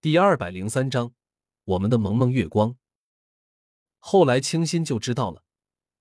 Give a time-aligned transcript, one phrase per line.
[0.00, 1.12] 第二百零三章，
[1.64, 2.76] 我们的萌萌月光。
[3.98, 5.42] 后来清新就知道了，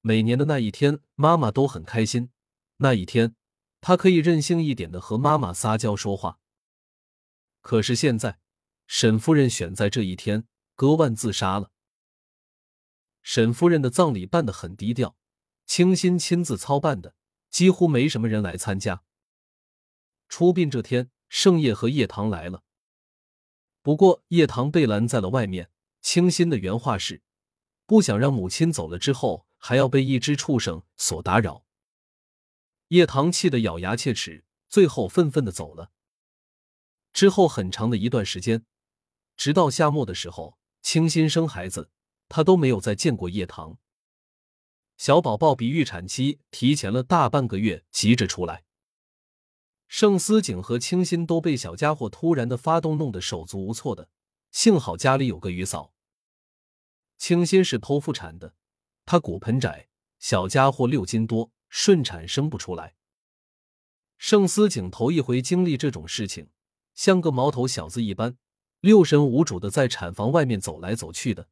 [0.00, 2.30] 每年的那一天，妈妈都很开心。
[2.76, 3.34] 那一天，
[3.80, 6.38] 她可以任性一点的和妈妈撒娇说话。
[7.62, 8.38] 可是现在，
[8.86, 10.46] 沈夫人选在这一天
[10.76, 11.72] 割腕自杀了。
[13.22, 15.16] 沈夫人的葬礼办得很低调，
[15.66, 17.16] 清新亲自操办的，
[17.50, 19.02] 几乎没什么人来参加。
[20.28, 22.62] 出殡这天，盛夜和叶棠来了。
[23.82, 25.70] 不过叶棠被拦在了外面。
[26.02, 27.20] 清新的原话是
[27.84, 31.64] ：“不想让母亲走了之后还要被一只畜生所打扰。”
[32.88, 35.90] 叶棠气得咬牙切齿，最后愤愤的走了。
[37.12, 38.64] 之后很长的一段时间，
[39.36, 41.90] 直到夏末的时候，清新生孩子，
[42.28, 43.78] 他都没有再见过叶棠。
[44.96, 48.64] 小宝宝比预产期提前了大半个月，急着出来。
[49.90, 54.08] 盛思景和清新都被小家伙突然的发动弄得手足无措的，
[54.52, 55.92] 幸好家里有个鱼嫂。
[57.18, 58.54] 清新是剖腹产的，
[59.04, 59.88] 她骨盆窄，
[60.20, 62.94] 小家伙六斤多，顺产生不出来。
[64.16, 66.50] 盛思景头一回经历这种事情，
[66.94, 68.38] 像个毛头小子一般，
[68.78, 71.48] 六神无主的在产房外面走来走去的。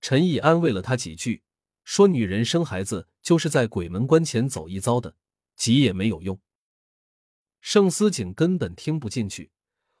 [0.00, 1.42] 陈毅安慰了他几句，
[1.82, 5.16] 说女人生孩子就是在鬼门关前走一遭的，
[5.56, 6.40] 急也没有用。
[7.60, 9.50] 盛思景根本听不进去，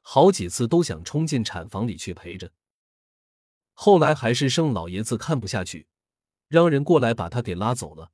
[0.00, 2.52] 好几次都想冲进产房里去陪着。
[3.72, 5.86] 后来还是盛老爷子看不下去，
[6.48, 8.12] 让人过来把他给拉走了。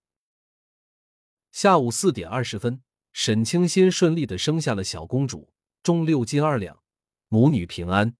[1.52, 6.82] 下午四点二十分，沈清心顺利的生下了小公主，重六斤二两，
[7.28, 8.16] 母女平安。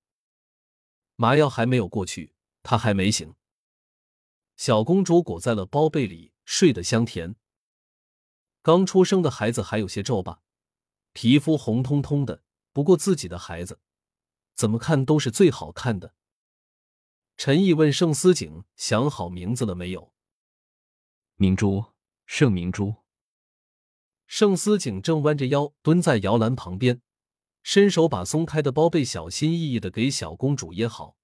[1.16, 3.34] 麻药还没有过去，她还没醒。
[4.56, 7.34] 小公主裹在了包被里，睡得香甜。
[8.62, 10.43] 刚出生的孩子还有些皱巴。
[11.14, 13.80] 皮肤红彤彤的，不过自己的孩子
[14.52, 16.14] 怎么看都是最好看的。
[17.36, 20.12] 陈毅问盛思景：“想好名字了没有？”
[21.36, 21.86] 明珠，
[22.26, 22.96] 盛明珠。
[24.26, 27.00] 盛思景正弯着腰蹲在摇篮旁边，
[27.62, 31.16] 伸手把松开的包被小心翼翼的给小公主掖好。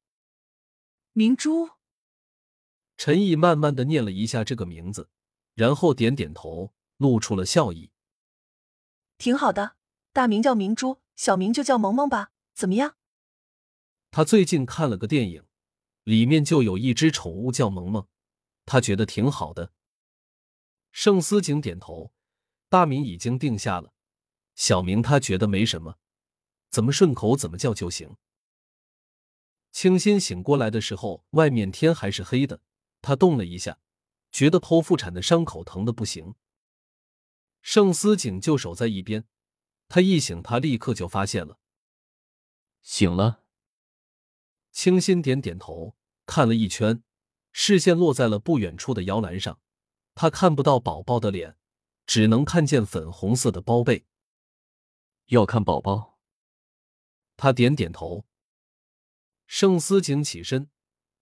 [1.12, 1.70] 明珠。
[2.96, 5.10] 陈毅慢慢的念了一下这个名字，
[5.54, 7.90] 然后点点头，露出了笑意。
[9.18, 9.76] 挺好的。
[10.12, 12.96] 大名叫明珠，小名就叫萌萌吧，怎么样？
[14.10, 15.44] 他最近看了个电影，
[16.02, 18.08] 里面就有一只宠物叫萌萌，
[18.66, 19.72] 他觉得挺好的。
[20.90, 22.12] 盛思景点头，
[22.68, 23.92] 大名已经定下了，
[24.56, 25.98] 小名他觉得没什么，
[26.70, 28.16] 怎么顺口怎么叫就行。
[29.70, 32.60] 清新醒过来的时候，外面天还是黑的，
[33.00, 33.78] 他动了一下，
[34.32, 36.34] 觉得剖腹产的伤口疼的不行。
[37.62, 39.24] 盛思景就守在一边。
[39.90, 41.58] 他一醒，他立刻就发现了。
[42.80, 43.42] 醒了。
[44.70, 47.02] 清新点点头，看了一圈，
[47.50, 49.58] 视线落在了不远处的摇篮上。
[50.14, 51.56] 他看不到宝宝的脸，
[52.06, 54.06] 只能看见粉红色的包被。
[55.26, 56.20] 要看宝宝。
[57.36, 58.24] 他点点头。
[59.48, 60.70] 盛思景起身，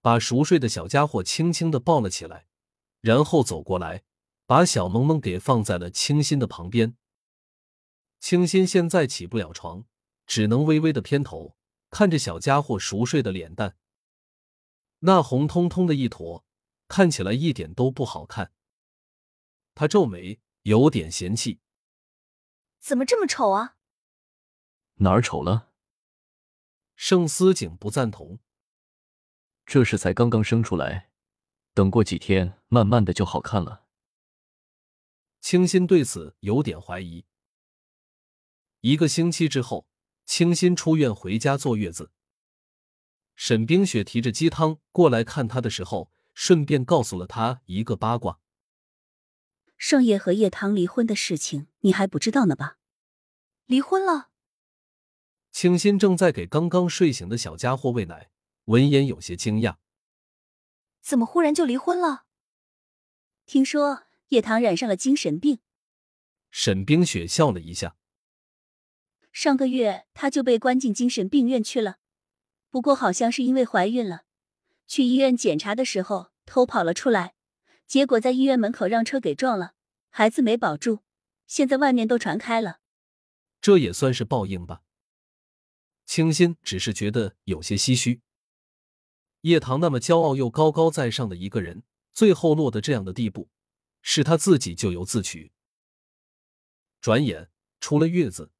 [0.02, 2.46] 把熟睡的小家伙轻轻的抱了起来，
[3.00, 4.04] 然后走过来，
[4.44, 6.98] 把小萌萌给放在了清新的旁边。
[8.20, 9.86] 清新现在起不了床，
[10.26, 11.56] 只能微微的偏头
[11.90, 13.76] 看着小家伙熟睡的脸蛋，
[15.00, 16.44] 那红彤彤的一坨，
[16.88, 18.52] 看起来一点都不好看。
[19.74, 21.60] 他皱眉，有点嫌弃
[22.80, 23.76] ：“怎么这么丑啊？”
[25.00, 25.72] 哪儿丑了？
[26.96, 28.40] 盛思景不赞同
[29.64, 31.12] ：“这是才刚刚生出来，
[31.72, 33.86] 等过几天，慢慢的就好看了。”
[35.40, 37.27] 清新对此有点怀疑。
[38.80, 39.88] 一个星期之后，
[40.24, 42.12] 清新出院回家坐月子。
[43.34, 48.38] 沈冰雪提着鸡汤过来看他的时候，顺便告诉了他一个八卦：
[49.76, 52.78] 盛夜和叶棠离婚的事情，你还不知道呢吧？
[53.66, 54.30] 离婚了。
[55.50, 58.30] 清新正在给刚刚睡醒的小家伙喂奶，
[58.66, 59.76] 闻言有些惊讶：
[61.00, 62.26] 怎么忽然就离婚了？
[63.44, 65.58] 听说叶棠染上了精神病。
[66.50, 67.96] 沈冰雪笑了一下。
[69.32, 71.98] 上个月她就被关进精神病院去了，
[72.70, 74.24] 不过好像是因为怀孕了，
[74.86, 77.34] 去医院检查的时候偷跑了出来，
[77.86, 79.74] 结果在医院门口让车给撞了，
[80.10, 81.00] 孩子没保住，
[81.46, 82.80] 现在外面都传开了。
[83.60, 84.82] 这也算是报应吧。
[86.04, 88.22] 清新只是觉得有些唏嘘，
[89.42, 91.82] 叶棠那么骄傲又高高在上的一个人，
[92.12, 93.50] 最后落得这样的地步，
[94.02, 95.52] 是他自己咎由自取。
[97.00, 98.50] 转眼出了月子。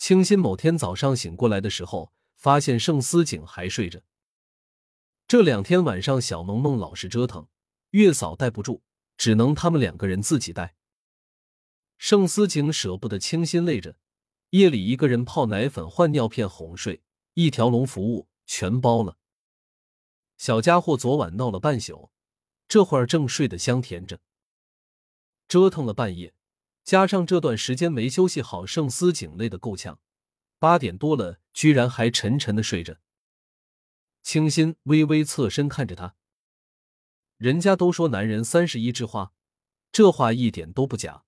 [0.00, 4.00] 清新某天早上醒过来的时候，发现盛思景还睡着。
[5.28, 7.46] 这两天晚上，小萌萌老是折腾，
[7.90, 8.82] 月嫂带不住，
[9.18, 10.74] 只能他们两个人自己带。
[11.98, 13.96] 盛思景舍不得清新累着，
[14.48, 17.02] 夜里一个人泡奶粉、换尿片、哄睡，
[17.34, 19.18] 一条龙服务全包了。
[20.38, 22.10] 小家伙昨晚闹了半宿，
[22.66, 24.18] 这会儿正睡得香甜着。
[25.46, 26.32] 折腾了半夜，
[26.90, 30.00] 加上这段时间没休息好，盛思景累得够呛。
[30.58, 32.98] 八点多了，居然还沉沉的睡着。
[34.24, 36.16] 清新微微侧身看着他，
[37.36, 39.32] 人家都说男人三十一枝花，
[39.92, 41.22] 这话一点都不假。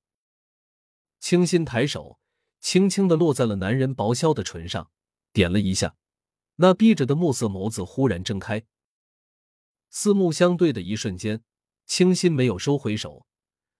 [1.21, 2.19] 清新抬手，
[2.59, 4.91] 轻轻的落在了男人薄削的唇上，
[5.33, 5.95] 点了一下，
[6.57, 8.67] 那闭着的暮色眸子忽然睁开。
[9.91, 11.45] 四目相对的一瞬间，
[11.87, 13.29] 清新没有收回手，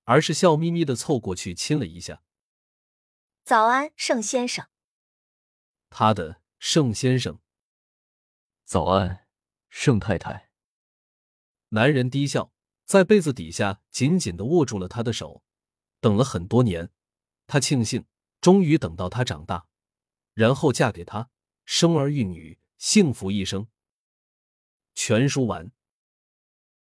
[0.05, 2.23] 而是笑眯眯的凑过去亲了一下。
[3.45, 4.69] 早安，盛先生。
[5.91, 7.41] 他的盛先生。
[8.65, 9.27] 早安，
[9.69, 10.51] 盛太太。
[11.71, 12.53] 男人低笑，
[12.85, 15.43] 在被子底下紧紧的握住了她的手。
[16.01, 16.91] 等了很多年，
[17.47, 18.07] 他庆幸
[18.41, 19.67] 终于等到她长大，
[20.35, 21.31] 然后嫁给他，
[21.65, 23.69] 生儿育女，幸福一生。
[24.95, 25.73] 全书完。